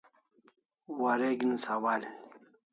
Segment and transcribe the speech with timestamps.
[1.01, 2.01] Wareg'in sawal